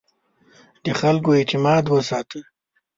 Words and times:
د 0.83 0.85
خلکو 0.99 1.29
اعتماد 1.39 1.83
وساته. 1.87 2.39